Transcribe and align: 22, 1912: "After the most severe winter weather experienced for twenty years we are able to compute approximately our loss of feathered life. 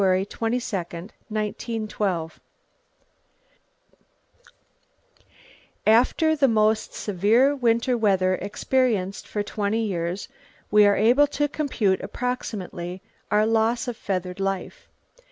22, 0.03 0.57
1912: 1.29 2.39
"After 5.85 6.35
the 6.35 6.47
most 6.47 6.95
severe 6.95 7.55
winter 7.55 7.95
weather 7.95 8.33
experienced 8.33 9.27
for 9.27 9.43
twenty 9.43 9.85
years 9.85 10.27
we 10.71 10.87
are 10.87 10.95
able 10.95 11.27
to 11.27 11.47
compute 11.47 12.01
approximately 12.01 13.03
our 13.29 13.45
loss 13.45 13.87
of 13.87 13.95
feathered 13.95 14.39
life. 14.39 14.89